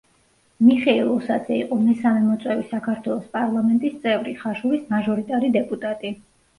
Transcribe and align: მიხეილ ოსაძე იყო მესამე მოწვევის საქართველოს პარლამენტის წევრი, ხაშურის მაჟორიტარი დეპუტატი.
მიხეილ 0.69 1.11
ოსაძე 1.15 1.57
იყო 1.65 1.77
მესამე 1.83 2.25
მოწვევის 2.31 2.73
საქართველოს 2.73 3.31
პარლამენტის 3.39 4.03
წევრი, 4.03 4.37
ხაშურის 4.45 4.93
მაჟორიტარი 4.99 5.57
დეპუტატი. 5.63 6.19